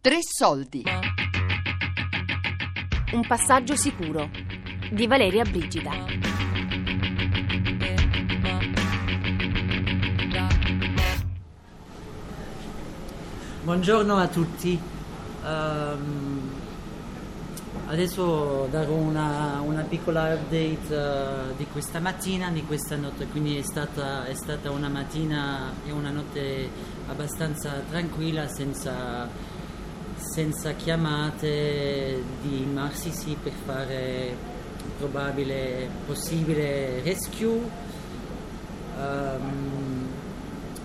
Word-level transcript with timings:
Tre 0.00 0.18
soldi. 0.20 0.84
Un 3.14 3.26
passaggio 3.26 3.74
sicuro 3.74 4.30
di 4.92 5.08
Valeria 5.08 5.42
Brigida. 5.42 5.90
Buongiorno 13.64 14.16
a 14.16 14.28
tutti. 14.28 14.80
Ehm, 15.44 16.50
adesso 17.88 18.68
darò 18.70 18.92
una, 18.92 19.60
una 19.64 19.82
piccola 19.82 20.32
update 20.32 20.94
eh, 20.94 21.56
di 21.56 21.66
questa 21.72 21.98
mattina, 21.98 22.50
di 22.50 22.62
questa 22.62 22.94
notte, 22.94 23.26
quindi 23.26 23.56
è 23.56 23.62
stata, 23.62 24.26
è 24.26 24.34
stata 24.34 24.70
una 24.70 24.88
mattina 24.88 25.72
e 25.84 25.90
una 25.90 26.10
notte 26.10 26.70
abbastanza 27.08 27.82
tranquilla 27.90 28.46
senza, 28.46 29.28
senza 30.18 30.72
chiamate 30.72 32.22
di 32.42 32.66
Marsisi 32.72 33.36
per 33.42 33.52
fare 33.64 34.34
probabile 34.98 35.88
possibile 36.06 37.00
rescue. 37.02 37.60
Ehm, 38.98 40.06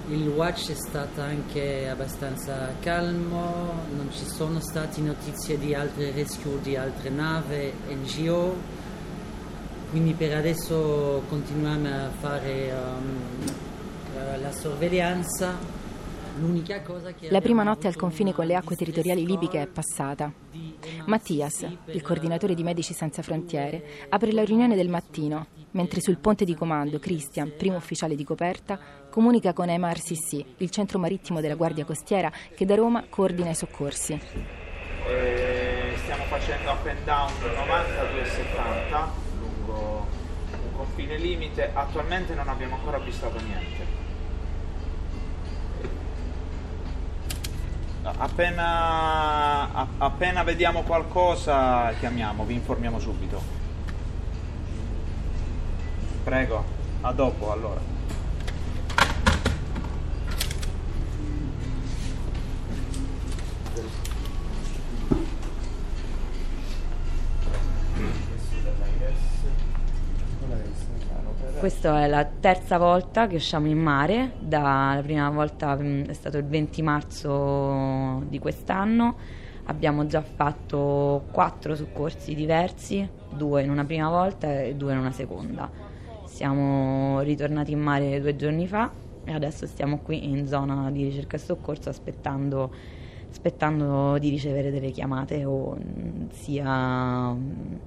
il 0.09 0.27
watch 0.27 0.71
è 0.71 0.75
stato 0.75 1.21
anche 1.21 1.87
abbastanza 1.89 2.75
calmo, 2.79 3.85
non 3.95 4.09
ci 4.11 4.25
sono 4.25 4.59
state 4.59 4.99
notizie 4.99 5.57
di 5.57 5.73
altre 5.73 6.11
rescue 6.11 6.59
di 6.61 6.75
altre 6.75 7.09
navi 7.09 7.71
NGO, 7.87 8.55
quindi 9.91 10.13
per 10.13 10.35
adesso 10.35 11.23
continuiamo 11.29 11.87
a 11.87 12.09
fare 12.19 12.73
um, 12.73 14.41
la 14.41 14.51
sorveglianza. 14.51 15.72
L'unica 16.39 16.81
cosa 16.81 17.13
che 17.13 17.29
La 17.29 17.41
prima 17.41 17.63
notte 17.63 17.87
al 17.87 17.95
confine 17.95 18.33
con 18.33 18.45
le 18.45 18.55
acque 18.55 18.75
territoriali 18.75 19.25
libiche 19.25 19.61
è 19.61 19.67
passata. 19.67 20.31
Mattias, 21.05 21.65
il 21.85 22.01
coordinatore 22.01 22.55
di 22.55 22.61
eh, 22.61 22.65
Medici 22.65 22.93
Senza 22.93 23.21
Frontiere, 23.21 24.07
apre 24.09 24.31
la 24.31 24.43
riunione 24.43 24.75
del 24.75 24.89
mattino, 24.89 25.47
mentre 25.71 26.01
sul 26.01 26.17
ponte 26.17 26.43
di 26.43 26.55
comando 26.55 26.97
Christian, 26.97 27.53
primo 27.55 27.77
ufficiale 27.77 28.15
di 28.15 28.23
coperta, 28.23 28.79
comunica 29.09 29.53
con 29.53 29.69
MRCC, 29.69 30.43
il 30.57 30.69
centro 30.71 30.97
marittimo 30.97 31.39
della 31.39 31.55
Guardia 31.55 31.85
Costiera 31.85 32.31
che 32.55 32.65
da 32.65 32.75
Roma 32.75 33.05
coordina 33.09 33.51
i 33.51 33.55
soccorsi. 33.55 34.19
E 35.05 35.93
stiamo 35.97 36.23
facendo 36.23 36.71
up 36.71 36.85
and 36.87 37.03
down 37.03 37.31
92,70 37.31 39.09
lungo 39.39 40.07
un 40.51 40.75
confine 40.75 41.17
limite. 41.17 41.69
Attualmente 41.73 42.33
non 42.33 42.47
abbiamo 42.47 42.75
ancora 42.75 42.97
avvistato 42.97 43.39
niente. 43.39 44.02
Appena, 48.05 49.87
appena 49.97 50.43
vediamo 50.43 50.83
qualcosa 50.83 51.93
chiamiamo, 51.99 52.43
vi 52.43 52.53
informiamo 52.53 52.99
subito. 52.99 53.41
Prego, 56.23 56.63
a 57.01 57.13
dopo 57.13 57.51
allora. 57.51 57.79
Questa 71.63 72.03
è 72.03 72.07
la 72.09 72.25
terza 72.25 72.77
volta 72.77 73.25
che 73.25 73.35
usciamo 73.35 73.67
in 73.67 73.77
mare, 73.77 74.33
da- 74.37 74.95
la 74.95 75.01
prima 75.01 75.29
volta 75.29 75.73
mh, 75.77 76.07
è 76.07 76.11
stato 76.11 76.37
il 76.37 76.43
20 76.45 76.81
marzo 76.81 78.21
di 78.27 78.37
quest'anno, 78.37 79.17
abbiamo 79.67 80.05
già 80.05 80.21
fatto 80.21 81.29
quattro 81.31 81.73
soccorsi 81.73 82.35
diversi, 82.35 83.09
due 83.29 83.63
in 83.63 83.69
una 83.69 83.85
prima 83.85 84.09
volta 84.09 84.61
e 84.61 84.75
due 84.75 84.91
in 84.91 84.97
una 84.97 85.13
seconda. 85.13 85.71
Siamo 86.21 87.21
ritornati 87.21 87.71
in 87.71 87.79
mare 87.79 88.19
due 88.19 88.35
giorni 88.35 88.67
fa 88.67 88.91
e 89.23 89.31
adesso 89.31 89.65
stiamo 89.65 89.99
qui 90.01 90.27
in 90.27 90.45
zona 90.45 90.91
di 90.91 91.03
ricerca 91.05 91.37
e 91.37 91.39
soccorso 91.39 91.87
aspettando, 91.87 92.73
aspettando 93.31 94.17
di 94.17 94.29
ricevere 94.29 94.69
delle 94.69 94.91
chiamate 94.91 95.45
o 95.45 95.75
mh, 95.75 96.27
sia 96.29 97.31
mh, 97.31 97.79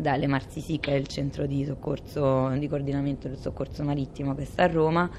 dalle 0.00 0.26
Marsisi 0.26 0.78
che 0.78 0.92
è 0.92 0.94
il 0.96 1.06
centro 1.06 1.46
di 1.46 1.64
soccorso 1.64 2.48
di 2.58 2.68
coordinamento 2.68 3.28
del 3.28 3.38
soccorso 3.38 3.82
marittimo 3.84 4.34
che 4.34 4.44
sta 4.44 4.64
a 4.64 4.66
Roma 4.68 5.10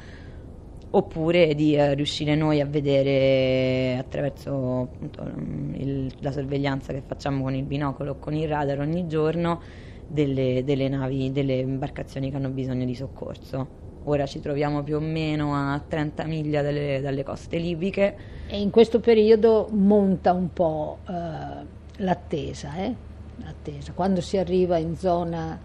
oppure 0.90 1.54
di 1.54 1.76
eh, 1.76 1.94
riuscire 1.94 2.36
noi 2.36 2.62
a 2.62 2.66
vedere 2.66 3.98
attraverso 3.98 4.82
appunto, 4.84 5.24
mm, 5.26 5.74
il- 5.76 6.16
la 6.20 6.32
sorveglianza 6.32 6.94
che 6.94 7.02
facciamo 7.06 7.44
con 7.44 7.54
il 7.56 7.64
binocolo 7.66 8.12
o 8.12 8.20
con 8.20 8.34
il 8.34 8.48
radar 8.48 8.80
ogni 8.80 9.06
giorno 9.08 9.62
delle, 10.06 10.64
delle 10.64 10.88
navi, 10.88 11.32
delle 11.32 11.56
imbarcazioni 11.58 12.30
che 12.30 12.38
hanno 12.38 12.50
bisogno 12.50 12.86
di 12.86 12.96
soccorso. 12.96 13.76
Ora 14.04 14.26
ci 14.26 14.40
troviamo 14.40 14.84
più 14.84 14.96
o 14.96 15.00
meno 15.02 15.54
a 15.54 15.84
30 15.86 16.24
miglia 16.26 16.62
dalle, 16.62 17.02
dalle 17.02 17.24
coste 17.24 17.58
libiche 17.58 18.18
E 18.46 18.60
in 18.62 18.70
questo 18.72 19.00
periodo 19.02 19.68
monta 19.72 20.32
un 20.34 20.52
po' 20.54 21.04
eh, 21.08 21.68
l'attesa, 21.98 22.76
eh? 22.78 22.96
L'attesa. 23.38 23.92
Quando 23.94 24.22
si 24.22 24.38
arriva 24.38 24.78
in 24.78 24.96
zona 24.98 25.60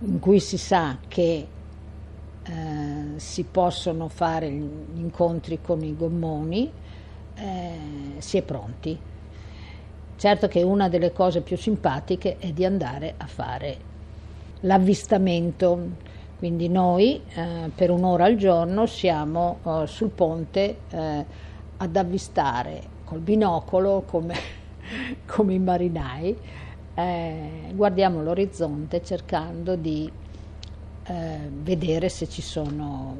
in 0.00 0.18
cui 0.18 0.40
si 0.40 0.58
sa 0.58 0.98
che 1.08 1.46
eh, 2.42 3.04
si 3.16 3.44
possono 3.44 4.08
fare 4.08 4.50
gli 4.50 4.98
incontri 4.98 5.60
con 5.60 5.82
i 5.82 5.96
gommoni, 5.96 6.70
eh, 7.34 7.78
si 8.18 8.36
è 8.36 8.42
pronti. 8.42 8.98
Certo 10.16 10.48
che 10.48 10.62
una 10.62 10.88
delle 10.88 11.12
cose 11.12 11.40
più 11.40 11.56
simpatiche 11.56 12.36
è 12.38 12.52
di 12.52 12.64
andare 12.64 13.14
a 13.16 13.26
fare 13.26 13.78
l'avvistamento. 14.60 16.04
Quindi 16.38 16.68
noi 16.68 17.22
eh, 17.34 17.70
per 17.74 17.90
un'ora 17.90 18.24
al 18.24 18.36
giorno 18.36 18.86
siamo 18.86 19.58
eh, 19.64 19.86
sul 19.86 20.10
ponte 20.10 20.78
eh, 20.90 21.24
ad 21.78 21.96
avvistare 21.96 22.94
col 23.04 23.20
binocolo 23.20 24.04
come, 24.06 24.34
come 25.26 25.54
i 25.54 25.58
marinai, 25.58 26.36
eh, 26.94 27.70
guardiamo 27.72 28.22
l'orizzonte 28.22 29.02
cercando 29.02 29.76
di 29.76 30.10
eh, 31.04 31.38
vedere 31.62 32.08
se 32.08 32.28
ci 32.28 32.42
sono 32.42 33.16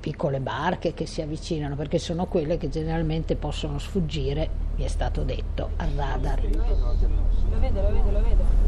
piccole 0.00 0.40
barche 0.40 0.94
che 0.94 1.06
si 1.06 1.20
avvicinano, 1.20 1.74
perché 1.74 1.98
sono 1.98 2.26
quelle 2.26 2.56
che 2.56 2.68
generalmente 2.68 3.36
possono 3.36 3.78
sfuggire, 3.78 4.48
mi 4.76 4.84
è 4.84 4.88
stato 4.88 5.22
detto, 5.22 5.70
al 5.76 5.90
radar. 5.90 6.42
Lo 6.44 7.58
vedo, 7.58 7.82
lo 7.82 7.92
vedo, 7.92 8.10
lo 8.10 8.22
vedo. 8.22 8.58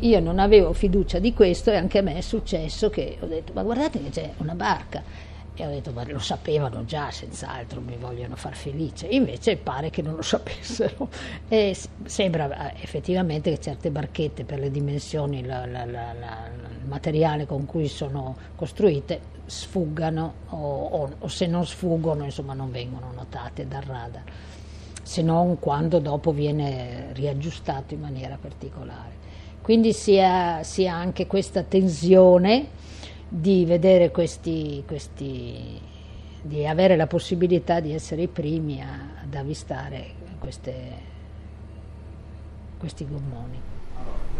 Io 0.00 0.20
non 0.20 0.38
avevo 0.38 0.72
fiducia 0.72 1.18
di 1.18 1.34
questo 1.34 1.70
e 1.70 1.76
anche 1.76 1.98
a 1.98 2.02
me 2.02 2.16
è 2.16 2.20
successo 2.20 2.88
che 2.88 3.16
ho 3.20 3.26
detto 3.26 3.52
ma 3.52 3.62
guardate 3.62 4.00
che 4.02 4.10
c'è 4.10 4.32
una 4.38 4.54
barca. 4.54 5.02
E 5.60 5.66
ho 5.66 5.70
detto 5.70 5.90
ma 5.90 6.04
lo 6.06 6.20
sapevano 6.20 6.84
già 6.84 7.10
senz'altro 7.10 7.80
mi 7.80 7.96
vogliono 7.96 8.36
far 8.36 8.54
felice. 8.54 9.08
Invece 9.08 9.56
pare 9.56 9.90
che 9.90 10.02
non 10.02 10.14
lo 10.14 10.22
sapessero. 10.22 11.08
E 11.48 11.76
sembra 12.04 12.70
eh, 12.72 12.80
effettivamente 12.80 13.50
che 13.50 13.60
certe 13.60 13.90
barchette 13.90 14.44
per 14.44 14.60
le 14.60 14.70
dimensioni 14.70 15.44
la- 15.44 15.66
la- 15.66 15.84
la- 15.84 16.12
il 16.14 16.86
materiale 16.86 17.44
con 17.44 17.66
cui 17.66 17.88
sono 17.88 18.36
costruite 18.54 19.20
sfuggano 19.46 20.34
o, 20.50 20.56
o- 20.84 21.10
o 21.18 21.26
se 21.28 21.46
non 21.46 21.66
sfuggono 21.66 22.22
insomma 22.24 22.52
non 22.54 22.70
vengono 22.70 23.10
notate 23.14 23.66
dal 23.66 23.82
radar 23.82 24.22
se 25.02 25.22
non 25.22 25.58
quando 25.58 26.00
dopo 26.00 26.32
viene 26.32 27.08
riaggiustato 27.14 27.94
in 27.94 28.00
maniera 28.00 28.36
particolare. 28.38 29.17
Quindi 29.68 29.92
si 29.92 30.18
ha, 30.18 30.62
si 30.62 30.88
ha 30.88 30.94
anche 30.94 31.26
questa 31.26 31.62
tensione 31.62 32.68
di 33.28 33.66
vedere 33.66 34.10
questi, 34.10 34.82
questi- 34.86 35.78
di 36.40 36.66
avere 36.66 36.96
la 36.96 37.06
possibilità 37.06 37.78
di 37.78 37.92
essere 37.92 38.22
i 38.22 38.28
primi 38.28 38.80
a- 38.80 39.20
ad 39.22 39.34
avvistare 39.34 40.06
queste- 40.38 41.02
questi 42.78 43.06
gommoni. 43.06 43.60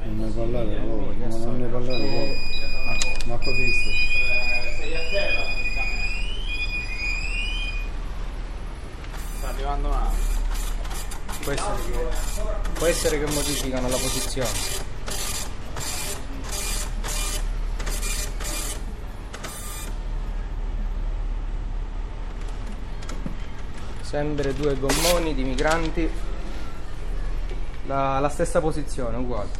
Non 0.04 0.18
ne 0.18 0.30
parlare 0.30 0.78
voi, 0.80 1.16
ma 1.18 1.26
non 1.36 1.60
ne 1.60 1.66
parlare 1.66 2.08
voi. 2.08 2.34
Ma 3.26 3.34
ho 3.34 3.52
visto. 3.52 3.90
sei 4.80 4.94
a 4.94 5.00
terra. 5.12 5.44
Sta 9.36 9.48
arrivando 9.48 9.88
un 9.88 9.92
altro. 9.92 10.36
Può 11.42 11.52
essere, 11.52 11.76
che, 11.90 12.70
può 12.72 12.86
essere 12.86 13.18
che 13.18 13.26
modificano 13.30 13.88
la 13.90 13.96
posizione. 13.96 14.87
Sempre 24.08 24.54
due 24.54 24.74
gommoni 24.78 25.34
di 25.34 25.42
migranti. 25.44 26.10
La, 27.84 28.18
la 28.20 28.30
stessa 28.30 28.58
posizione, 28.58 29.18
uguale. 29.18 29.50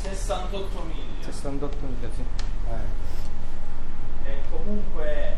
68 0.00 0.82
miglia. 0.86 1.24
68 1.24 1.76
miglia, 1.86 2.08
sì. 2.14 2.24
Eh, 4.24 4.30
E 4.30 4.38
comunque 4.50 5.36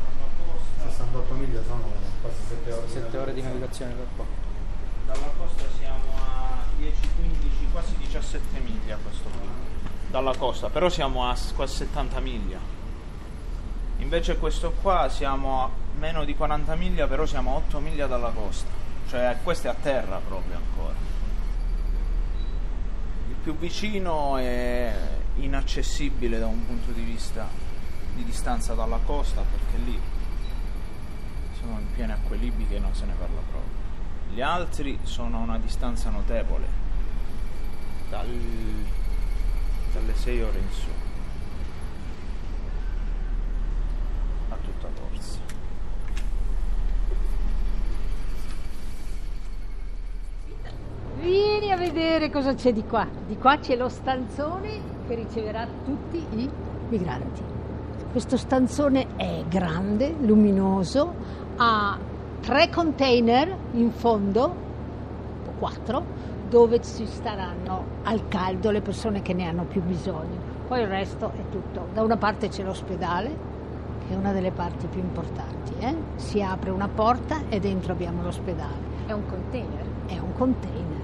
dalla 0.00 0.28
costa, 0.46 0.90
68 0.90 1.34
miglia 1.34 1.62
sono 1.66 1.82
quasi 2.20 2.36
7 2.50 2.72
ore. 2.72 2.88
7 2.88 3.16
ore 3.16 3.34
di 3.34 3.42
navigazione 3.42 3.96
da 3.96 4.04
qua. 4.14 4.24
dalla 5.06 5.30
costa 5.38 5.62
siamo 5.76 6.12
a 6.14 6.62
10, 6.76 6.94
15, 7.16 7.48
quasi 7.72 7.96
17 7.96 8.60
miglia 8.60 8.96
questo 9.02 9.28
qui. 9.28 9.48
Dalla 10.08 10.36
costa, 10.36 10.68
però 10.68 10.88
siamo 10.88 11.28
a 11.28 11.36
quasi 11.56 11.74
70 11.74 12.20
miglia. 12.20 12.77
Invece 14.08 14.38
questo 14.38 14.72
qua 14.80 15.10
siamo 15.10 15.64
a 15.64 15.70
meno 15.98 16.24
di 16.24 16.34
40 16.34 16.74
miglia, 16.76 17.06
però 17.06 17.26
siamo 17.26 17.50
a 17.50 17.54
8 17.56 17.78
miglia 17.78 18.06
dalla 18.06 18.30
costa. 18.30 18.70
Cioè 19.06 19.36
questo 19.42 19.66
è 19.66 19.70
a 19.70 19.74
terra 19.74 20.18
proprio 20.26 20.56
ancora. 20.56 20.94
Il 23.28 23.34
più 23.42 23.54
vicino 23.58 24.38
è 24.38 24.96
inaccessibile 25.34 26.38
da 26.38 26.46
un 26.46 26.64
punto 26.64 26.90
di 26.92 27.02
vista 27.02 27.46
di 28.14 28.24
distanza 28.24 28.72
dalla 28.72 28.98
costa 29.04 29.42
perché 29.42 29.76
lì 29.84 30.00
sono 31.60 31.78
in 31.78 31.92
piene 31.94 32.14
acque 32.14 32.38
libiche 32.38 32.76
e 32.76 32.78
non 32.78 32.94
se 32.94 33.04
ne 33.04 33.12
parla 33.12 33.42
proprio. 33.50 34.32
Gli 34.32 34.40
altri 34.40 34.98
sono 35.02 35.36
a 35.36 35.40
una 35.40 35.58
distanza 35.58 36.08
notevole, 36.08 36.66
dal- 38.08 38.86
dalle 39.92 40.14
6 40.14 40.40
ore 40.40 40.58
in 40.58 40.72
su, 40.72 40.88
a 44.50 44.56
tutta 44.68 44.88
corsa. 45.00 45.38
Vieni 51.20 51.72
a 51.72 51.76
vedere 51.76 52.30
cosa 52.30 52.54
c'è 52.54 52.72
di 52.72 52.84
qua. 52.84 53.06
Di 53.26 53.36
qua 53.36 53.58
c'è 53.58 53.76
lo 53.76 53.88
stanzone 53.88 54.80
che 55.06 55.14
riceverà 55.14 55.66
tutti 55.84 56.24
i 56.30 56.50
migranti. 56.88 57.42
Questo 58.12 58.36
stanzone 58.36 59.16
è 59.16 59.44
grande, 59.48 60.14
luminoso, 60.20 61.12
ha 61.56 61.98
tre 62.40 62.70
container 62.70 63.54
in 63.72 63.90
fondo, 63.90 64.42
o 65.46 65.50
quattro, 65.58 66.04
dove 66.48 66.80
ci 66.80 67.04
staranno 67.06 67.84
al 68.04 68.28
caldo 68.28 68.70
le 68.70 68.80
persone 68.80 69.20
che 69.20 69.34
ne 69.34 69.46
hanno 69.46 69.64
più 69.64 69.82
bisogno. 69.82 70.56
Poi 70.68 70.80
il 70.80 70.86
resto 70.86 71.30
è 71.32 71.48
tutto. 71.50 71.88
Da 71.92 72.02
una 72.02 72.16
parte 72.16 72.48
c'è 72.48 72.62
l'ospedale, 72.62 73.47
è 74.08 74.14
una 74.14 74.32
delle 74.32 74.50
parti 74.50 74.86
più 74.86 75.00
importanti. 75.00 75.72
eh. 75.78 75.94
Si 76.16 76.42
apre 76.42 76.70
una 76.70 76.88
porta 76.88 77.42
e 77.48 77.60
dentro 77.60 77.92
abbiamo 77.92 78.22
l'ospedale. 78.22 78.96
È 79.06 79.12
un 79.12 79.26
container. 79.26 79.86
È 80.06 80.18
un 80.18 80.32
container, 80.32 81.00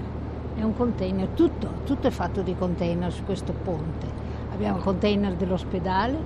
è 0.55 0.63
un 0.63 0.73
container, 0.75 1.27
tutto, 1.29 1.69
tutto 1.83 2.07
è 2.07 2.09
fatto 2.09 2.41
di 2.41 2.55
container 2.57 3.11
su 3.11 3.23
questo 3.23 3.53
ponte. 3.53 4.07
Abbiamo 4.51 4.77
container 4.79 5.35
dell'ospedale, 5.35 6.17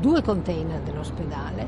due 0.00 0.22
container 0.22 0.80
dell'ospedale, 0.80 1.66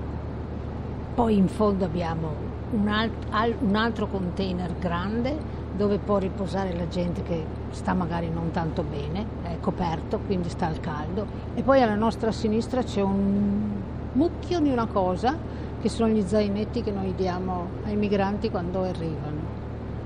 poi 1.14 1.36
in 1.36 1.48
fondo 1.48 1.84
abbiamo 1.84 2.32
un, 2.72 2.86
alt- 2.86 3.26
al- 3.30 3.56
un 3.60 3.74
altro 3.74 4.06
container 4.06 4.72
grande 4.78 5.36
dove 5.76 5.98
può 5.98 6.18
riposare 6.18 6.74
la 6.74 6.86
gente 6.88 7.22
che 7.22 7.44
sta 7.70 7.94
magari 7.94 8.30
non 8.30 8.50
tanto 8.50 8.82
bene, 8.82 9.24
è 9.42 9.56
coperto, 9.60 10.18
quindi 10.26 10.48
sta 10.48 10.66
al 10.66 10.80
caldo. 10.80 11.26
E 11.54 11.62
poi 11.62 11.80
alla 11.82 11.94
nostra 11.94 12.30
sinistra 12.30 12.82
c'è 12.82 13.00
un 13.00 13.80
mucchio 14.12 14.60
di 14.60 14.70
una 14.70 14.86
cosa 14.86 15.36
che 15.80 15.88
sono 15.88 16.12
gli 16.12 16.22
zainetti 16.22 16.82
che 16.82 16.90
noi 16.90 17.14
diamo 17.14 17.66
ai 17.84 17.96
migranti 17.96 18.50
quando 18.50 18.82
arrivano. 18.82 19.60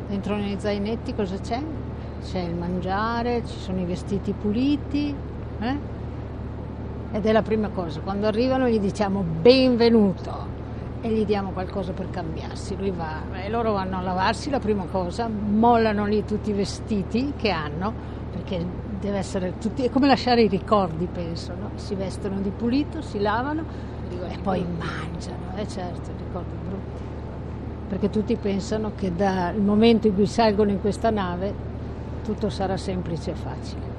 Dentro 0.09 0.37
nei 0.37 0.57
zainetti 0.59 1.15
cosa 1.15 1.37
c'è? 1.39 1.61
C'è 2.23 2.39
il 2.41 2.55
mangiare, 2.55 3.43
ci 3.45 3.59
sono 3.59 3.81
i 3.81 3.85
vestiti 3.85 4.33
puliti. 4.33 5.15
eh? 5.61 5.95
Ed 7.13 7.25
è 7.25 7.33
la 7.33 7.43
prima 7.43 7.69
cosa, 7.69 8.01
quando 8.01 8.27
arrivano 8.27 8.69
gli 8.69 8.79
diciamo 8.79 9.23
benvenuto 9.23 10.56
e 11.01 11.09
gli 11.09 11.25
diamo 11.25 11.51
qualcosa 11.51 11.93
per 11.93 12.11
cambiarsi. 12.11 12.77
Lui 12.77 12.91
va 12.91 13.23
e 13.43 13.49
loro 13.49 13.73
vanno 13.73 13.99
a 13.99 14.03
lavarsi 14.03 14.51
la 14.51 14.59
prima 14.59 14.85
cosa, 14.91 15.29
mollano 15.29 16.07
lì 16.07 16.25
tutti 16.25 16.51
i 16.51 16.53
vestiti 16.53 17.35
che 17.37 17.51
hanno, 17.51 17.93
perché 18.31 18.65
deve 19.01 19.19
essere 19.19 19.59
tutti, 19.59 19.85
è 19.85 19.91
come 19.91 20.07
lasciare 20.07 20.43
i 20.43 20.49
ricordi, 20.49 21.07
penso, 21.07 21.53
no? 21.59 21.71
Si 21.75 21.95
vestono 21.95 22.41
di 22.41 22.51
pulito, 22.51 23.03
si 23.03 23.21
lavano 23.21 23.65
e 24.11 24.39
poi 24.39 24.65
mangiano, 24.65 25.57
eh 25.57 25.69
certo, 25.69 26.11
ricordi 26.17 26.57
brutti. 26.67 27.03
Perché 27.89 28.11
tutti 28.11 28.37
pensano 28.37 28.93
che 28.97 29.15
dal 29.15 29.61
momento 29.61 30.09
in 30.09 30.15
cui 30.15 30.27
salgono 30.27 30.71
in 30.71 30.81
questa 30.81 31.11
nave 31.11 31.55
tutto 32.25 32.51
sarà 32.51 32.77
semplice 32.77 33.31
e 33.31 33.35
facile. 33.35 33.95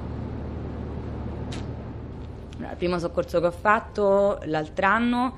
Il 2.58 2.76
primo 2.76 2.98
soccorso 2.98 3.40
che 3.40 3.46
ho 3.46 3.50
fatto 3.50 4.38
l'altro 4.44 4.86
anno, 4.86 5.34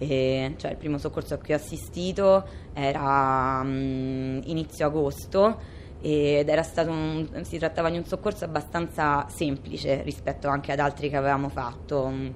eh, 0.00 0.54
cioè 0.56 0.70
il 0.72 0.76
primo 0.78 0.96
soccorso 0.98 1.34
a 1.34 1.36
cui 1.36 1.52
ho 1.52 1.56
assistito 1.56 2.44
era 2.72 3.62
mm, 3.62 4.40
inizio 4.44 4.86
agosto 4.86 5.58
ed 6.00 6.48
era 6.48 6.62
stato 6.62 6.90
un- 6.90 7.44
si 7.44 7.58
trattava 7.58 7.90
di 7.90 7.98
un 7.98 8.04
soccorso 8.06 8.44
abbastanza 8.46 9.26
semplice 9.28 10.02
rispetto 10.02 10.48
anche 10.48 10.72
ad 10.72 10.78
altri 10.80 11.10
che 11.10 11.16
avevamo 11.16 11.48
fatto. 11.48 12.08
Mm, 12.08 12.28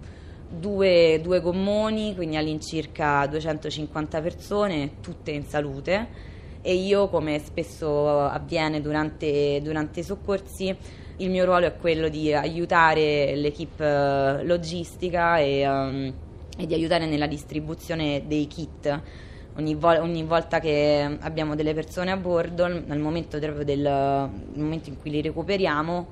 Due, 0.47 1.21
due 1.21 1.41
gommoni, 1.41 2.15
quindi 2.15 2.37
all'incirca 2.37 3.27
250 3.27 4.21
persone, 4.21 5.01
tutte 5.01 5.33
in 5.33 5.45
salute 5.47 6.07
e 6.61 6.75
io, 6.75 7.09
come 7.09 7.41
spesso 7.41 8.21
avviene 8.21 8.81
durante, 8.81 9.61
durante 9.63 10.01
i 10.01 10.03
soccorsi, 10.05 10.77
il 11.17 11.31
mio 11.31 11.45
ruolo 11.45 11.67
è 11.67 11.77
quello 11.77 12.09
di 12.09 12.33
aiutare 12.33 13.35
l'equipe 13.35 13.85
eh, 13.85 14.45
logistica 14.45 15.39
e, 15.39 15.61
ehm, 15.61 16.15
e 16.57 16.67
di 16.67 16.75
aiutare 16.75 17.07
nella 17.07 17.27
distribuzione 17.27 18.25
dei 18.27 18.47
kit. 18.47 19.01
Ogni, 19.57 19.75
vol- 19.75 20.01
ogni 20.01 20.25
volta 20.25 20.59
che 20.59 21.17
abbiamo 21.21 21.55
delle 21.55 21.75
persone 21.75 22.11
a 22.11 22.17
bordo, 22.17 22.67
nel 22.67 22.99
momento, 22.99 23.39
del, 23.39 23.55
nel 23.65 24.31
momento 24.55 24.89
in 24.89 24.99
cui 24.99 25.11
li 25.11 25.23
recuperiamo, 25.23 26.07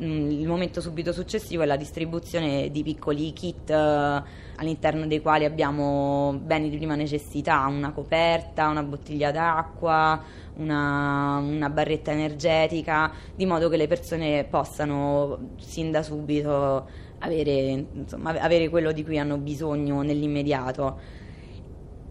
mm, 0.00 0.30
il 0.30 0.46
momento 0.46 0.80
subito 0.80 1.12
successivo 1.12 1.62
è 1.62 1.66
la 1.66 1.76
distribuzione 1.76 2.70
di 2.70 2.84
piccoli 2.84 3.32
kit 3.32 3.68
eh, 3.68 4.22
all'interno 4.56 5.08
dei 5.08 5.20
quali 5.20 5.44
abbiamo 5.44 6.38
beni 6.40 6.70
di 6.70 6.76
prima 6.76 6.94
necessità, 6.94 7.66
una 7.66 7.90
coperta, 7.90 8.68
una 8.68 8.84
bottiglia 8.84 9.32
d'acqua, 9.32 10.22
una, 10.54 11.38
una 11.38 11.68
barretta 11.68 12.12
energetica, 12.12 13.10
di 13.34 13.44
modo 13.44 13.68
che 13.68 13.76
le 13.76 13.88
persone 13.88 14.44
possano 14.44 15.54
sin 15.56 15.90
da 15.90 16.04
subito 16.04 17.10
avere, 17.22 17.86
insomma, 17.92 18.30
avere 18.30 18.68
quello 18.68 18.92
di 18.92 19.04
cui 19.04 19.18
hanno 19.18 19.38
bisogno 19.38 20.02
nell'immediato. 20.02 20.98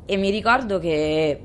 E 0.06 0.18
mi 0.18 0.30
ricordo 0.30 0.80
che 0.80 1.42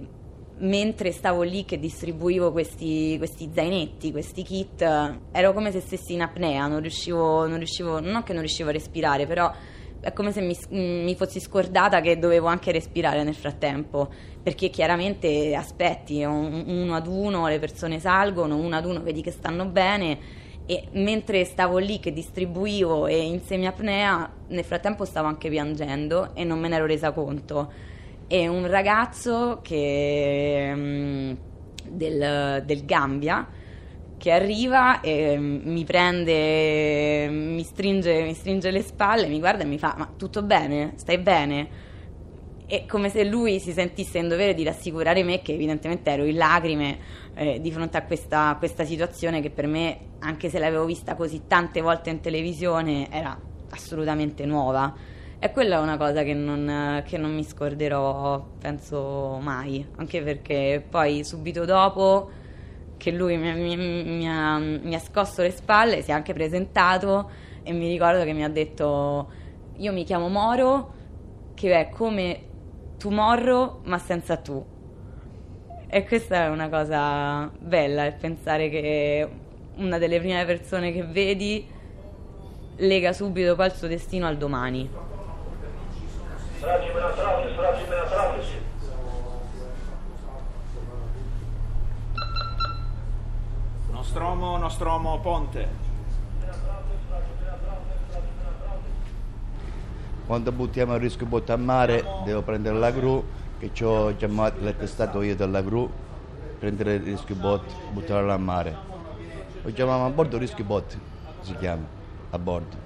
mentre 0.59 1.13
stavo 1.13 1.43
lì 1.43 1.65
che 1.65 1.79
distribuivo 1.79 2.51
questi, 2.51 3.17
questi 3.19 3.51
zainetti, 3.53 4.11
questi 4.11 4.43
kit, 4.43 4.83
ero 5.31 5.53
come 5.53 5.71
se 5.71 5.81
stessi 5.81 6.15
in 6.15 6.23
apnea, 6.23 6.67
non 6.67 6.81
riuscivo, 6.81 7.47
non 7.47 7.59
riuscivo, 7.59 8.01
non 8.01 8.23
che 8.23 8.33
non 8.33 8.43
riuscivo 8.43 8.71
a 8.71 8.73
respirare, 8.73 9.27
però 9.27 9.53
è 10.01 10.13
come 10.13 10.33
se 10.33 10.41
mi, 10.41 10.57
mi 10.71 11.15
fossi 11.15 11.41
scordata 11.41 12.01
che 12.01 12.19
dovevo 12.19 12.47
anche 12.47 12.73
respirare 12.73 13.23
nel 13.23 13.35
frattempo, 13.35 14.09
perché 14.43 14.71
chiaramente 14.71 15.55
aspetti, 15.55 16.23
un- 16.23 16.65
uno 16.67 16.95
ad 16.95 17.07
uno 17.07 17.49
le 17.49 17.59
persone 17.59 17.99
salgono, 17.99 18.57
uno 18.57 18.77
ad 18.77 18.85
uno 18.87 19.03
vedi 19.03 19.21
che 19.21 19.33
stanno 19.33 19.67
bene 19.67 20.45
e 20.67 20.89
mentre 20.93 21.45
stavo 21.45 21.79
lì 21.79 22.01
che 22.01 22.13
distribuivo 22.13 23.07
e 23.07 23.23
in 23.23 23.41
semiapnea, 23.41 24.31
nel 24.49 24.65
frattempo 24.65 25.05
stavo 25.05 25.29
anche 25.29 25.49
piangendo 25.49 26.35
e 26.35 26.45
non 26.45 26.59
me 26.59 26.69
ne 26.69 26.77
ero 26.77 26.87
resa 26.87 27.13
conto. 27.13 27.73
E 28.27 28.49
un 28.49 28.67
ragazzo 28.67 29.61
che, 29.63 30.73
mm, 30.75 31.33
del, 31.89 32.63
del 32.67 32.85
Gambia 32.85 33.49
che 34.19 34.33
arriva 34.33 35.01
e 35.01 35.37
mm, 35.39 35.61
mi 35.65 35.85
prende, 35.85 37.29
mi 37.29 37.63
stringe, 37.63 38.23
mi 38.23 38.35
stringe 38.35 38.71
le 38.71 38.83
spalle, 38.83 39.29
mi 39.29 39.39
guarda 39.39 39.63
e 39.63 39.67
mi 39.67 39.79
fa: 39.79 39.95
Ma 39.97 40.11
tutto 40.17 40.43
bene? 40.43 40.93
Stai 40.97 41.19
bene? 41.19 41.69
È 42.67 42.85
come 42.87 43.09
se 43.11 43.25
lui 43.25 43.61
si 43.61 43.73
sentisse 43.73 44.19
in 44.19 44.29
dovere 44.29 44.53
di 44.53 44.65
rassicurare 44.65 45.23
me 45.23 45.41
che 45.41 45.53
evidentemente 45.53 46.11
ero 46.11 46.25
in 46.25 46.37
lacrime 46.37 46.99
eh, 47.35 47.61
di 47.61 47.71
fronte 47.71 47.97
a 47.97 48.03
questa, 48.03 48.57
questa 48.59 48.85
situazione 48.85 49.41
che 49.41 49.51
per 49.51 49.67
me, 49.69 49.99
anche 50.19 50.49
se 50.49 50.59
l'avevo 50.59 50.85
vista 50.85 51.15
così 51.15 51.43
tante 51.47 51.81
volte 51.81 52.11
in 52.11 52.21
televisione, 52.21 53.09
era 53.11 53.39
assolutamente 53.71 54.45
nuova. 54.47 54.95
E 55.39 55.53
quella 55.53 55.77
è 55.77 55.81
una 55.81 55.97
cosa 55.97 56.23
che 56.23 56.35
non, 56.35 57.03
che 57.07 57.19
non 57.19 57.35
mi 57.35 57.45
scorderò, 57.45 58.45
penso 58.59 59.39
mai, 59.41 59.87
anche 59.97 60.23
perché 60.23 60.85
poi 60.89 61.25
subito 61.25 61.65
dopo 61.65 62.31
che 62.97 63.11
lui 63.13 63.37
mi, 63.37 63.53
mi- 63.55 63.77
mi 63.77 64.29
ha, 64.29 64.59
mi 64.59 64.95
ha 64.95 64.99
scosso 64.99 65.43
le 65.43 65.51
spalle, 65.51 66.03
si 66.03 66.11
è 66.11 66.15
anche 66.15 66.33
presentato 66.33 67.31
e 67.63 67.73
mi 67.73 67.89
ricordo 67.89 68.25
che 68.25 68.33
mi 68.33 68.43
ha 68.43 68.49
detto 68.49 69.31
io 69.77 69.93
mi 69.93 70.05
chiamo 70.05 70.29
Moro, 70.29 70.95
che 71.55 71.79
è 71.79 71.91
come 71.91 72.41
Tomorrow 72.99 73.81
ma 73.85 73.99
senza 73.99 74.37
tu. 74.37 74.65
E 75.89 76.07
questa 76.07 76.45
è 76.45 76.49
una 76.49 76.69
cosa 76.69 77.51
bella, 77.59 78.05
il 78.07 78.15
pensare 78.15 78.69
che 78.69 79.29
una 79.77 79.99
delle 79.99 80.19
prime 80.19 80.45
persone 80.45 80.93
che 80.93 81.05
vedi 81.05 81.67
lega 82.77 83.13
subito 83.13 83.55
poi 83.55 83.67
il 83.67 83.73
suo 83.73 83.89
destino 83.89 84.27
al 84.27 84.37
domani. 84.37 84.89
Nostromo, 93.91 94.57
Nostromo, 94.57 95.21
Ponte. 95.21 95.96
Quando 100.27 100.51
buttiamo 100.51 100.93
il 100.95 101.01
rischio 101.01 101.25
botto 101.25 101.53
a 101.53 101.57
mare 101.57 102.05
devo 102.25 102.43
prendere 102.43 102.77
la 102.77 102.91
gru, 102.91 103.25
che 103.61 103.85
ho 103.85 104.13
chiamato 104.17 104.57
l'attestato 104.65 105.23
io 105.23 105.37
della 105.37 105.63
gru, 105.63 105.89
prendere 106.59 106.95
il 106.95 107.03
rischio 107.03 107.37
bot, 107.37 107.63
buttarlo 107.93 108.33
a 108.33 108.37
mare. 108.37 108.77
Lo 109.63 109.73
chiamiamo 109.73 110.05
a 110.05 110.11
bordo 110.11 110.37
rischio 110.37 110.65
bot, 110.65 110.99
si 111.43 111.55
chiama, 111.59 111.87
a 112.31 112.39
bordo. 112.41 112.77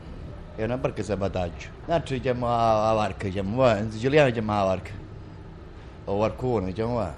È 0.54 0.62
una 0.64 0.76
barca 0.76 1.02
salvataggio. 1.02 1.68
Noi 1.86 2.02
chiamiamo 2.02 2.46
la 2.46 2.92
barca, 2.94 3.24
diciamo, 3.24 3.74
in 3.78 3.90
siciliano 3.90 4.30
chiamiamo 4.30 4.60
la 4.60 4.66
barca. 4.66 4.90
O 6.04 6.18
barcone, 6.18 6.66
diciamo, 6.66 6.94
va. 6.96 7.14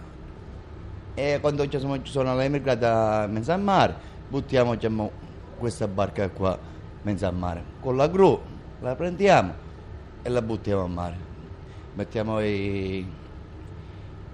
E 1.14 1.38
quando 1.40 1.66
ci 1.66 1.80
sono, 1.80 2.00
ci 2.00 2.12
sono 2.12 2.36
le 2.36 2.44
immigrate 2.44 2.86
a 2.86 3.26
mezzo 3.26 3.50
a 3.50 3.56
mare, 3.56 3.96
buttiamo 4.28 4.76
diciamo, 4.76 5.10
questa 5.58 5.88
barca 5.88 6.28
qua, 6.28 6.56
mezzo 7.02 7.26
a 7.26 7.32
mare. 7.32 7.64
Con 7.80 7.96
la 7.96 8.06
gru 8.06 8.40
la 8.82 8.94
prendiamo 8.94 9.70
e 10.22 10.28
la 10.28 10.42
buttiamo 10.42 10.82
a 10.82 10.88
mare. 10.88 11.16
Mettiamo 11.94 12.40
i, 12.40 13.06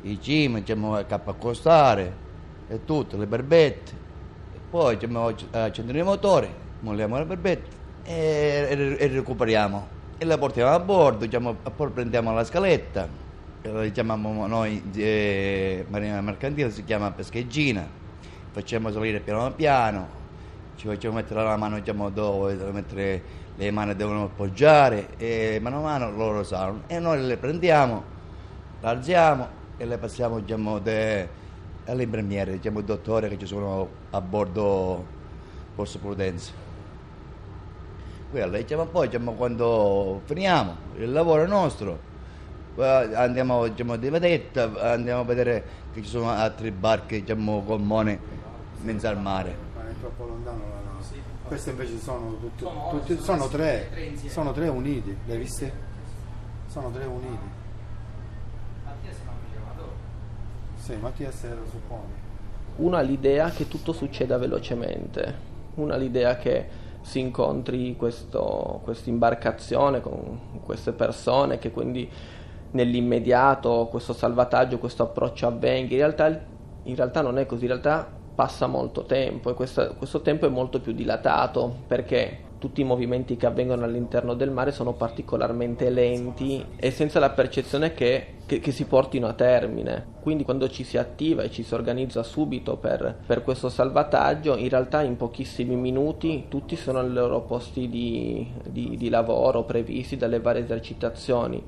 i 0.02 0.20
cime, 0.20 0.60
diciamo, 0.60 0.98
il 0.98 1.06
capo 1.06 1.30
accostare 1.30 2.26
e 2.68 2.84
tutto, 2.84 3.16
le 3.16 3.26
berbette. 3.26 3.92
E 4.54 4.58
poi 4.70 4.94
accendiamo 4.94 6.00
i 6.00 6.04
motori, 6.04 6.48
molliamo 6.80 7.18
le 7.18 7.24
berbette 7.24 7.70
e, 8.04 8.96
e, 8.98 9.06
recuperiamo. 9.08 9.96
E 10.18 10.24
la 10.24 10.36
portiamo 10.36 10.70
a 10.70 10.80
bordo, 10.80 11.24
diciamo, 11.24 11.56
poi 11.74 11.90
prendiamo 11.90 12.32
la 12.34 12.44
scaletta, 12.44 13.08
la 13.62 13.86
chiamiamo 13.86 14.46
noi 14.46 14.82
eh, 14.94 15.84
marina 15.88 16.20
mercantile, 16.20 16.70
si 16.70 16.84
chiama 16.84 17.10
pescheggina, 17.12 17.86
facciamo 18.50 18.90
salire 18.90 19.20
piano 19.20 19.52
piano, 19.52 20.08
ci 20.76 20.86
facciamo 20.86 21.14
mettere 21.14 21.42
la 21.42 21.56
mano 21.56 21.78
diciamo, 21.78 22.10
dove 22.10 22.54
mettere 22.72 23.22
le 23.58 23.70
mani 23.72 23.96
devono 23.96 24.24
appoggiare 24.24 25.16
e 25.16 25.58
mano 25.60 25.78
a 25.78 25.80
mano 25.80 26.10
loro 26.12 26.44
salgono 26.44 26.84
e 26.86 27.00
noi 27.00 27.20
le 27.26 27.36
prendiamo, 27.36 28.04
le 28.80 28.88
alziamo 28.88 29.48
e 29.76 29.84
le 29.84 29.98
passiamo 29.98 30.38
diciamo, 30.38 30.80
all'infermiere, 31.86 32.52
diciamo, 32.52 32.78
il 32.78 32.84
dottore 32.84 33.28
che 33.28 33.36
ci 33.36 33.46
sono 33.46 33.88
a 34.10 34.20
bordo 34.20 35.04
Porto 35.74 35.98
Prudenza. 35.98 36.52
Quella, 38.30 38.58
diciamo, 38.58 38.86
poi 38.86 39.08
diciamo, 39.08 39.32
quando 39.32 40.20
finiamo 40.24 40.76
il 40.96 41.10
lavoro 41.10 41.46
nostro 41.46 42.06
andiamo 42.76 43.66
diciamo, 43.66 43.96
di 43.96 44.08
vedetta, 44.08 44.70
andiamo 44.92 45.22
a 45.22 45.24
vedere 45.24 45.64
che 45.92 46.00
ci 46.02 46.08
sono 46.08 46.30
altre 46.30 46.70
barche, 46.70 47.20
diciamo, 47.20 47.64
gommone 47.64 48.20
in 48.78 48.84
mezzo 48.84 49.08
al 49.08 49.20
mare. 49.20 49.56
Ma 49.74 49.82
è 49.82 49.92
troppo 49.98 50.26
lontano 50.26 50.58
la 50.58 50.87
queste 51.48 51.70
invece 51.70 51.98
sono 51.98 52.36
tutte, 52.38 52.64
sono, 52.64 52.88
tutti, 52.90 53.16
sono, 53.16 53.38
sono 53.38 53.48
tre, 53.48 53.88
tre 53.90 54.28
sono 54.28 54.52
tre 54.52 54.68
uniti, 54.68 55.16
le 55.26 55.32
hai 55.32 55.38
viste? 55.38 55.72
Sono 56.68 56.90
tre 56.90 57.04
uniti. 57.04 57.56
Mattias 58.84 59.16
è 59.16 59.28
un 59.28 59.50
chiamatore. 59.50 59.92
Sì, 60.76 60.94
Mattias 60.96 61.42
lo 61.48 61.66
suppone. 61.68 62.26
Una 62.76 63.00
l'idea 63.00 63.50
che 63.50 63.66
tutto 63.66 63.92
succeda 63.92 64.38
velocemente, 64.38 65.34
una 65.74 65.96
l'idea 65.96 66.36
che 66.36 66.86
si 67.00 67.20
incontri 67.20 67.96
questa 67.96 68.38
imbarcazione 69.04 70.00
con 70.00 70.60
queste 70.62 70.92
persone 70.92 71.58
che 71.58 71.70
quindi 71.70 72.08
nell'immediato 72.72 73.88
questo 73.90 74.12
salvataggio, 74.12 74.78
questo 74.78 75.04
approccio 75.04 75.46
avvenga. 75.46 75.94
In 75.94 75.98
realtà, 76.00 76.28
in 76.82 76.94
realtà 76.94 77.22
non 77.22 77.38
è 77.38 77.46
così, 77.46 77.62
in 77.62 77.70
realtà 77.70 78.17
passa 78.38 78.68
molto 78.68 79.02
tempo 79.02 79.50
e 79.50 79.54
questo, 79.54 79.96
questo 79.98 80.20
tempo 80.20 80.46
è 80.46 80.48
molto 80.48 80.78
più 80.78 80.92
dilatato 80.92 81.74
perché 81.88 82.46
tutti 82.60 82.82
i 82.82 82.84
movimenti 82.84 83.36
che 83.36 83.46
avvengono 83.46 83.84
all'interno 83.84 84.34
del 84.34 84.52
mare 84.52 84.70
sono 84.70 84.92
particolarmente 84.92 85.90
lenti 85.90 86.64
e 86.76 86.92
senza 86.92 87.18
la 87.18 87.30
percezione 87.30 87.94
che, 87.94 88.34
che, 88.46 88.60
che, 88.60 88.70
si 88.70 88.84
portino 88.84 89.26
a 89.26 89.32
termine. 89.32 90.06
Quindi 90.20 90.44
quando 90.44 90.68
ci 90.68 90.84
si 90.84 90.96
attiva 90.96 91.42
e 91.42 91.50
ci 91.50 91.64
si 91.64 91.74
organizza 91.74 92.22
subito 92.22 92.76
per, 92.76 93.22
per, 93.26 93.42
questo 93.42 93.68
salvataggio, 93.68 94.56
in 94.56 94.68
realtà 94.68 95.02
in 95.02 95.16
pochissimi 95.16 95.74
minuti 95.74 96.44
tutti 96.46 96.76
sono 96.76 97.00
ai 97.00 97.10
loro 97.10 97.40
posti 97.40 97.88
di, 97.88 98.52
di, 98.68 98.96
di 98.96 99.08
lavoro 99.08 99.64
previsti 99.64 100.16
dalle 100.16 100.38
varie 100.38 100.62
esercitazioni. 100.62 101.60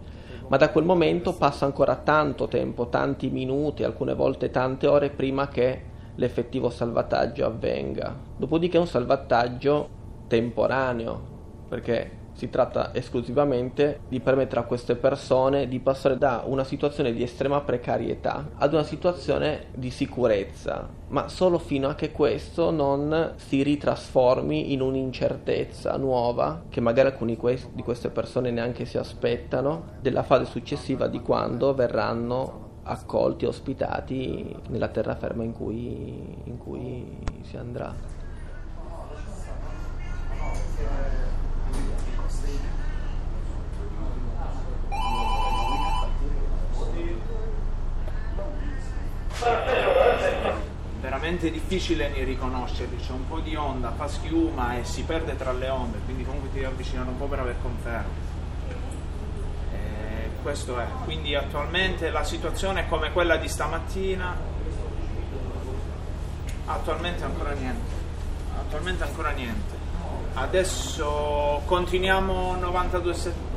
Ma 0.46 0.56
da 0.56 0.70
quel 0.70 0.84
momento 0.84 1.32
passa 1.32 1.64
ancora 1.64 1.96
tanto 1.96 2.46
tempo, 2.46 2.86
tanti 2.86 3.28
minuti, 3.28 3.82
alcune 3.82 4.14
volte 4.14 4.50
tante 4.50 4.86
ore 4.86 5.10
prima 5.10 5.48
che 5.48 5.89
l'effettivo 6.20 6.68
salvataggio 6.68 7.46
avvenga. 7.46 8.14
Dopodiché 8.36 8.76
è 8.76 8.80
un 8.80 8.86
salvataggio 8.86 9.88
temporaneo, 10.28 11.38
perché 11.68 12.18
si 12.32 12.48
tratta 12.48 12.94
esclusivamente 12.94 14.00
di 14.08 14.20
permettere 14.20 14.60
a 14.60 14.64
queste 14.64 14.96
persone 14.96 15.66
di 15.66 15.80
passare 15.80 16.16
da 16.16 16.44
una 16.46 16.64
situazione 16.64 17.12
di 17.12 17.22
estrema 17.22 17.60
precarietà 17.60 18.50
ad 18.56 18.72
una 18.72 18.82
situazione 18.82 19.66
di 19.74 19.90
sicurezza, 19.90 20.88
ma 21.08 21.28
solo 21.28 21.58
fino 21.58 21.88
a 21.88 21.94
che 21.94 22.12
questo 22.12 22.70
non 22.70 23.32
si 23.36 23.62
ritrasformi 23.62 24.72
in 24.72 24.80
un'incertezza 24.80 25.96
nuova 25.96 26.64
che 26.68 26.80
magari 26.80 27.08
alcuni 27.08 27.38
di 27.72 27.82
queste 27.82 28.10
persone 28.10 28.50
neanche 28.50 28.84
si 28.84 28.96
aspettano 28.96 29.96
della 30.00 30.22
fase 30.22 30.44
successiva 30.44 31.08
di 31.08 31.20
quando 31.20 31.74
verranno 31.74 32.68
accolti, 32.90 33.44
ospitati 33.44 34.54
nella 34.68 34.88
terraferma 34.88 35.44
in 35.44 35.52
cui, 35.52 36.36
in 36.44 36.58
cui 36.58 37.18
si 37.42 37.56
andrà. 37.56 38.18
veramente 51.00 51.50
difficile 51.50 52.12
riconoscerli, 52.24 52.96
c'è 52.96 53.12
un 53.12 53.26
po' 53.26 53.40
di 53.40 53.54
onda, 53.54 53.90
fa 53.92 54.06
schiuma 54.06 54.78
e 54.78 54.84
si 54.84 55.02
perde 55.02 55.34
tra 55.36 55.52
le 55.52 55.68
onde, 55.68 55.98
quindi 56.04 56.24
comunque 56.24 56.50
ti 56.50 56.56
devi 56.56 56.66
avvicinare 56.66 57.08
un 57.08 57.16
po' 57.16 57.26
per 57.26 57.38
aver 57.40 57.56
conferma 57.62 58.39
questo 60.42 60.78
è. 60.78 60.86
Quindi 61.04 61.34
attualmente 61.34 62.10
la 62.10 62.24
situazione 62.24 62.80
è 62.80 62.88
come 62.88 63.12
quella 63.12 63.36
di 63.36 63.48
stamattina, 63.48 64.36
attualmente 66.66 67.24
ancora 67.24 67.52
niente, 67.52 67.92
attualmente 68.58 69.04
ancora 69.04 69.30
niente. 69.30 69.78
Adesso 70.34 71.62
continuiamo 71.64 72.56
92,70 72.56 73.48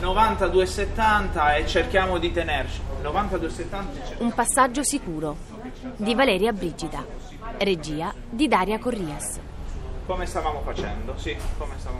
92,70 0.00 1.56
e 1.58 1.66
cerchiamo 1.66 2.18
di 2.18 2.32
tenerci. 2.32 2.80
92,70 3.02 3.84
Un 4.18 4.32
passaggio 4.32 4.82
sicuro 4.82 5.36
di 5.96 6.14
Valeria 6.14 6.52
Brigida, 6.52 7.04
regia 7.58 8.12
di 8.28 8.48
Daria 8.48 8.78
Corrias. 8.78 9.38
Come 10.06 10.26
stavamo 10.26 10.62
facendo? 10.62 11.16
Sì, 11.18 11.36
come 11.58 11.74
stavamo 11.78 11.99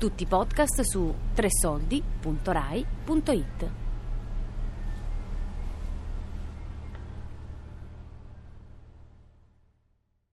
Tutti 0.00 0.22
i 0.22 0.26
podcast 0.26 0.80
su 0.80 1.14
tresoldi.rai.it. 1.34 3.79